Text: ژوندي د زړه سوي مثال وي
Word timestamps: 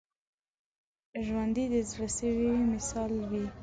ژوندي 1.25 1.65
د 1.73 1.75
زړه 1.91 2.07
سوي 2.17 2.49
مثال 2.71 3.11
وي 3.29 3.45